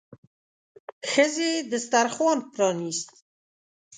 [1.11, 3.09] ښځې دسترخوان پرانيست.